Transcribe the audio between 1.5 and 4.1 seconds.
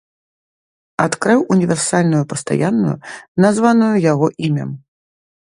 універсальную пастаянную, названую